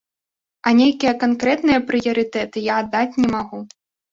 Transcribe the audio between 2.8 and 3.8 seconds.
аддаць не магу.